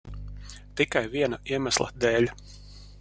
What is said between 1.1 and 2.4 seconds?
viena iemesla dēļ.